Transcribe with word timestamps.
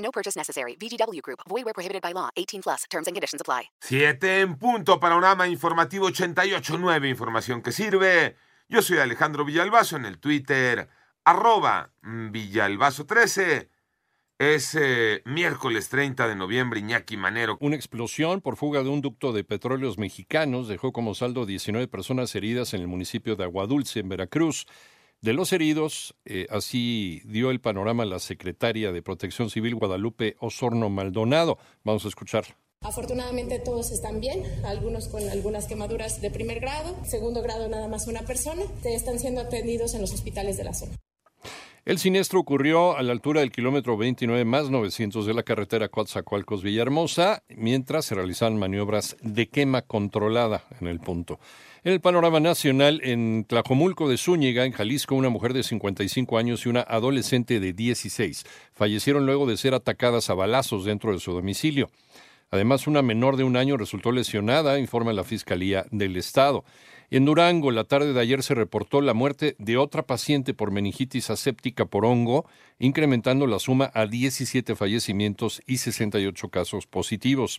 No 0.00 0.10
purchase 0.10 0.36
necessary. 0.36 0.76
VGW 0.76 1.20
Group. 1.22 1.40
Void 1.48 1.64
where 1.64 1.74
prohibited 1.74 2.02
by 2.02 2.12
law. 2.12 2.30
18 2.36 2.62
plus. 2.62 2.84
Terms 2.90 3.06
and 3.06 3.14
conditions 3.14 3.40
apply. 3.40 3.70
Siete 3.80 4.40
en 4.40 4.56
punto, 4.56 4.98
panorama 4.98 5.46
informativo 5.46 6.08
88.9, 6.08 7.08
información 7.08 7.62
que 7.62 7.72
sirve. 7.72 8.36
Yo 8.68 8.82
soy 8.82 8.98
Alejandro 8.98 9.44
Villalbazo 9.44 9.96
en 9.96 10.04
el 10.04 10.18
Twitter, 10.18 10.88
arroba 11.24 11.92
Villalbazo13. 12.02 13.68
Es 14.38 14.74
eh, 14.74 15.20
miércoles 15.26 15.90
30 15.90 16.26
de 16.26 16.34
noviembre, 16.34 16.80
Iñaki 16.80 17.18
Manero. 17.18 17.58
Una 17.60 17.76
explosión 17.76 18.40
por 18.40 18.56
fuga 18.56 18.82
de 18.82 18.88
un 18.88 19.02
ducto 19.02 19.32
de 19.32 19.44
petróleos 19.44 19.98
mexicanos 19.98 20.66
dejó 20.66 20.92
como 20.92 21.14
saldo 21.14 21.44
19 21.44 21.88
personas 21.88 22.34
heridas 22.34 22.72
en 22.72 22.80
el 22.80 22.88
municipio 22.88 23.36
de 23.36 23.44
Aguadulce, 23.44 24.00
en 24.00 24.08
Veracruz. 24.08 24.66
De 25.22 25.34
los 25.34 25.52
heridos, 25.52 26.14
eh, 26.24 26.46
así 26.48 27.20
dio 27.26 27.50
el 27.50 27.60
panorama 27.60 28.06
la 28.06 28.18
secretaria 28.20 28.90
de 28.90 29.02
Protección 29.02 29.50
Civil 29.50 29.74
Guadalupe 29.74 30.36
Osorno 30.40 30.88
Maldonado. 30.88 31.58
Vamos 31.84 32.06
a 32.06 32.08
escuchar. 32.08 32.56
Afortunadamente 32.80 33.58
todos 33.58 33.90
están 33.90 34.20
bien, 34.20 34.42
algunos 34.64 35.08
con 35.08 35.28
algunas 35.28 35.66
quemaduras 35.66 36.22
de 36.22 36.30
primer 36.30 36.60
grado, 36.60 36.96
segundo 37.04 37.42
grado 37.42 37.68
nada 37.68 37.86
más 37.88 38.06
una 38.06 38.22
persona, 38.22 38.62
están 38.82 39.18
siendo 39.18 39.42
atendidos 39.42 39.92
en 39.92 40.00
los 40.00 40.14
hospitales 40.14 40.56
de 40.56 40.64
la 40.64 40.72
zona. 40.72 40.96
El 41.86 41.98
siniestro 41.98 42.38
ocurrió 42.38 42.94
a 42.98 43.02
la 43.02 43.12
altura 43.12 43.40
del 43.40 43.50
kilómetro 43.50 43.96
29 43.96 44.44
más 44.44 44.68
900 44.68 45.24
de 45.24 45.32
la 45.32 45.42
carretera 45.42 45.88
Coatzacoalcos 45.88 46.62
Villahermosa, 46.62 47.42
mientras 47.48 48.04
se 48.04 48.14
realizaban 48.14 48.58
maniobras 48.58 49.16
de 49.22 49.48
quema 49.48 49.80
controlada 49.80 50.62
en 50.78 50.88
el 50.88 51.00
punto. 51.00 51.40
En 51.82 51.94
el 51.94 52.00
panorama 52.02 52.38
nacional, 52.38 53.00
en 53.02 53.46
Tlajomulco 53.48 54.10
de 54.10 54.18
Zúñiga, 54.18 54.66
en 54.66 54.72
Jalisco, 54.72 55.14
una 55.14 55.30
mujer 55.30 55.54
de 55.54 55.62
55 55.62 56.36
años 56.36 56.66
y 56.66 56.68
una 56.68 56.82
adolescente 56.82 57.60
de 57.60 57.72
16 57.72 58.44
fallecieron 58.74 59.24
luego 59.24 59.46
de 59.46 59.56
ser 59.56 59.72
atacadas 59.72 60.28
a 60.28 60.34
balazos 60.34 60.84
dentro 60.84 61.14
de 61.14 61.18
su 61.18 61.32
domicilio. 61.32 61.88
Además, 62.50 62.86
una 62.86 63.02
menor 63.02 63.36
de 63.36 63.44
un 63.44 63.56
año 63.56 63.76
resultó 63.76 64.10
lesionada, 64.10 64.78
informa 64.78 65.12
la 65.12 65.22
Fiscalía 65.24 65.86
del 65.90 66.16
Estado. 66.16 66.64
En 67.12 67.24
Durango, 67.24 67.70
la 67.70 67.84
tarde 67.84 68.12
de 68.12 68.20
ayer 68.20 68.42
se 68.42 68.54
reportó 68.54 69.00
la 69.00 69.14
muerte 69.14 69.56
de 69.58 69.76
otra 69.76 70.06
paciente 70.06 70.54
por 70.54 70.70
meningitis 70.70 71.30
aséptica 71.30 71.86
por 71.86 72.04
hongo, 72.04 72.46
incrementando 72.78 73.46
la 73.46 73.58
suma 73.58 73.90
a 73.94 74.06
17 74.06 74.76
fallecimientos 74.76 75.62
y 75.66 75.78
68 75.78 76.48
casos 76.48 76.86
positivos. 76.86 77.58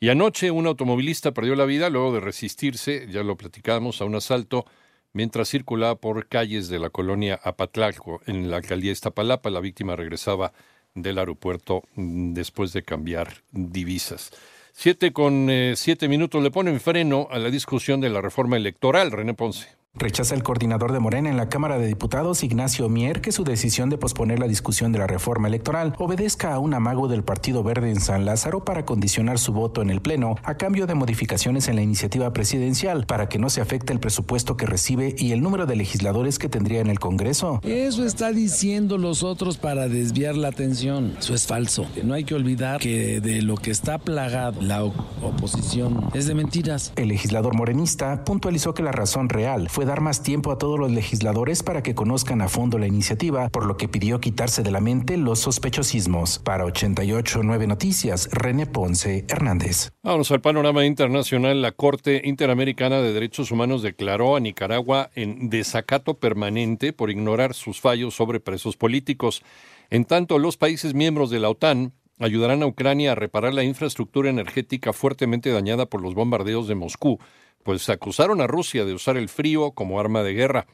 Y 0.00 0.08
anoche 0.08 0.50
un 0.50 0.66
automovilista 0.66 1.32
perdió 1.32 1.54
la 1.54 1.66
vida 1.66 1.90
luego 1.90 2.12
de 2.12 2.20
resistirse, 2.20 3.06
ya 3.10 3.22
lo 3.22 3.36
platicamos, 3.36 4.00
a 4.00 4.06
un 4.06 4.14
asalto 4.14 4.64
mientras 5.12 5.48
circulaba 5.48 5.96
por 5.96 6.26
calles 6.28 6.68
de 6.68 6.78
la 6.78 6.90
colonia 6.90 7.38
Apatlalco, 7.42 8.20
en 8.26 8.50
la 8.50 8.58
alcaldía 8.58 8.92
Iztapalapa. 8.92 9.50
La 9.50 9.60
víctima 9.60 9.96
regresaba 9.96 10.52
del 10.94 11.18
aeropuerto 11.18 11.82
mm, 11.94 12.32
después 12.32 12.72
de 12.72 12.82
cambiar 12.82 13.42
divisas. 13.50 14.30
Siete 14.72 15.12
con 15.12 15.50
eh, 15.50 15.74
siete 15.76 16.08
minutos 16.08 16.42
le 16.42 16.50
ponen 16.50 16.80
freno 16.80 17.28
a 17.30 17.38
la 17.38 17.50
discusión 17.50 18.00
de 18.00 18.10
la 18.10 18.20
reforma 18.20 18.56
electoral, 18.56 19.10
René 19.10 19.34
Ponce. 19.34 19.79
Rechaza 19.94 20.36
el 20.36 20.44
coordinador 20.44 20.92
de 20.92 21.00
Morena 21.00 21.30
en 21.30 21.36
la 21.36 21.48
Cámara 21.48 21.76
de 21.76 21.88
Diputados, 21.88 22.44
Ignacio 22.44 22.88
Mier, 22.88 23.20
que 23.20 23.32
su 23.32 23.42
decisión 23.42 23.90
de 23.90 23.98
posponer 23.98 24.38
la 24.38 24.46
discusión 24.46 24.92
de 24.92 25.00
la 25.00 25.08
reforma 25.08 25.48
electoral 25.48 25.96
obedezca 25.98 26.54
a 26.54 26.60
un 26.60 26.74
amago 26.74 27.08
del 27.08 27.24
Partido 27.24 27.64
Verde 27.64 27.90
en 27.90 28.00
San 28.00 28.24
Lázaro 28.24 28.64
para 28.64 28.86
condicionar 28.86 29.40
su 29.40 29.52
voto 29.52 29.82
en 29.82 29.90
el 29.90 30.00
Pleno 30.00 30.36
a 30.44 30.54
cambio 30.54 30.86
de 30.86 30.94
modificaciones 30.94 31.66
en 31.66 31.74
la 31.74 31.82
iniciativa 31.82 32.32
presidencial 32.32 33.04
para 33.04 33.28
que 33.28 33.40
no 33.40 33.50
se 33.50 33.60
afecte 33.60 33.92
el 33.92 33.98
presupuesto 33.98 34.56
que 34.56 34.64
recibe 34.64 35.16
y 35.18 35.32
el 35.32 35.42
número 35.42 35.66
de 35.66 35.74
legisladores 35.74 36.38
que 36.38 36.48
tendría 36.48 36.80
en 36.80 36.88
el 36.88 37.00
Congreso. 37.00 37.58
Eso 37.64 38.06
está 38.06 38.30
diciendo 38.30 38.96
los 38.96 39.24
otros 39.24 39.58
para 39.58 39.88
desviar 39.88 40.36
la 40.36 40.48
atención. 40.48 41.16
Eso 41.18 41.34
es 41.34 41.48
falso. 41.48 41.84
No 42.04 42.14
hay 42.14 42.22
que 42.22 42.36
olvidar 42.36 42.80
que 42.80 43.20
de 43.20 43.42
lo 43.42 43.56
que 43.56 43.72
está 43.72 43.98
plagado 43.98 44.62
la 44.62 44.84
oposición 44.84 46.10
es 46.14 46.28
de 46.28 46.36
mentiras. 46.36 46.92
El 46.94 47.08
legislador 47.08 47.56
morenista 47.56 48.24
puntualizó 48.24 48.72
que 48.72 48.84
la 48.84 48.92
razón 48.92 49.28
real 49.28 49.68
fue 49.68 49.79
dar 49.84 50.00
más 50.00 50.22
tiempo 50.22 50.50
a 50.52 50.58
todos 50.58 50.78
los 50.78 50.90
legisladores 50.90 51.62
para 51.62 51.82
que 51.82 51.94
conozcan 51.94 52.42
a 52.42 52.48
fondo 52.48 52.78
la 52.78 52.86
iniciativa, 52.86 53.48
por 53.48 53.66
lo 53.66 53.76
que 53.76 53.88
pidió 53.88 54.20
quitarse 54.20 54.62
de 54.62 54.70
la 54.70 54.80
mente 54.80 55.16
los 55.16 55.40
sospechosismos. 55.40 56.38
Para 56.38 56.64
889 56.64 57.66
Noticias, 57.66 58.28
René 58.32 58.66
Ponce 58.66 59.24
Hernández. 59.28 59.90
Vamos 60.02 60.30
al 60.30 60.40
panorama 60.40 60.84
internacional. 60.84 61.62
La 61.62 61.72
Corte 61.72 62.22
Interamericana 62.24 63.00
de 63.00 63.12
Derechos 63.12 63.50
Humanos 63.50 63.82
declaró 63.82 64.36
a 64.36 64.40
Nicaragua 64.40 65.10
en 65.14 65.50
desacato 65.50 66.14
permanente 66.14 66.92
por 66.92 67.10
ignorar 67.10 67.54
sus 67.54 67.80
fallos 67.80 68.14
sobre 68.14 68.40
presos 68.40 68.76
políticos. 68.76 69.42
En 69.90 70.04
tanto, 70.04 70.38
los 70.38 70.56
países 70.56 70.94
miembros 70.94 71.30
de 71.30 71.40
la 71.40 71.50
OTAN 71.50 71.92
ayudarán 72.20 72.62
a 72.62 72.66
Ucrania 72.66 73.12
a 73.12 73.14
reparar 73.16 73.54
la 73.54 73.64
infraestructura 73.64 74.30
energética 74.30 74.92
fuertemente 74.92 75.50
dañada 75.50 75.86
por 75.86 76.02
los 76.02 76.14
bombardeos 76.14 76.68
de 76.68 76.74
Moscú, 76.74 77.18
pues 77.62 77.88
acusaron 77.88 78.40
a 78.40 78.46
Rusia 78.46 78.84
de 78.84 78.94
usar 78.94 79.16
el 79.16 79.28
frío 79.28 79.72
como 79.72 80.00
arma 80.00 80.22
de 80.22 80.34
guerra. 80.34 80.66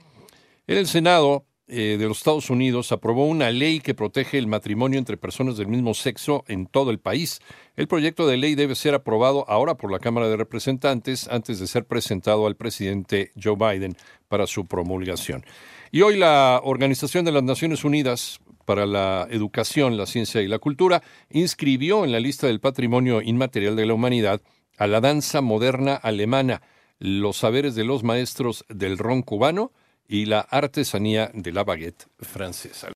El 0.66 0.86
Senado 0.86 1.44
eh, 1.68 1.96
de 1.98 2.06
los 2.06 2.18
Estados 2.18 2.48
Unidos 2.48 2.92
aprobó 2.92 3.26
una 3.26 3.50
ley 3.50 3.80
que 3.80 3.92
protege 3.92 4.38
el 4.38 4.46
matrimonio 4.46 5.00
entre 5.00 5.16
personas 5.16 5.56
del 5.56 5.66
mismo 5.66 5.94
sexo 5.94 6.44
en 6.46 6.66
todo 6.66 6.92
el 6.92 7.00
país. 7.00 7.40
El 7.74 7.88
proyecto 7.88 8.26
de 8.28 8.36
ley 8.36 8.54
debe 8.54 8.76
ser 8.76 8.94
aprobado 8.94 9.44
ahora 9.48 9.76
por 9.76 9.90
la 9.90 9.98
Cámara 9.98 10.28
de 10.28 10.36
Representantes 10.36 11.26
antes 11.28 11.58
de 11.58 11.66
ser 11.66 11.84
presentado 11.84 12.46
al 12.46 12.54
presidente 12.54 13.32
Joe 13.42 13.56
Biden 13.56 13.96
para 14.28 14.46
su 14.46 14.66
promulgación. 14.66 15.44
Y 15.90 16.02
hoy 16.02 16.16
la 16.16 16.60
Organización 16.62 17.24
de 17.24 17.32
las 17.32 17.42
Naciones 17.42 17.84
Unidas 17.84 18.38
para 18.64 18.86
la 18.86 19.26
Educación, 19.30 19.96
la 19.96 20.06
Ciencia 20.06 20.42
y 20.42 20.48
la 20.48 20.60
Cultura 20.60 21.02
inscribió 21.30 22.04
en 22.04 22.12
la 22.12 22.20
lista 22.20 22.46
del 22.46 22.60
Patrimonio 22.60 23.22
Inmaterial 23.22 23.74
de 23.74 23.86
la 23.86 23.94
Humanidad 23.94 24.40
a 24.78 24.86
la 24.86 25.00
danza 25.00 25.40
moderna 25.40 25.94
alemana, 25.94 26.62
los 26.98 27.38
saberes 27.38 27.74
de 27.74 27.84
los 27.84 28.02
maestros 28.02 28.64
del 28.68 28.98
ron 28.98 29.22
cubano 29.22 29.72
y 30.08 30.26
la 30.26 30.40
artesanía 30.40 31.30
de 31.34 31.52
la 31.52 31.64
baguette 31.64 32.06
francesa. 32.18 32.88